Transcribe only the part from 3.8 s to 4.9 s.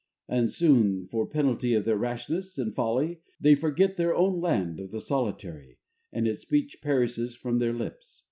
their own land of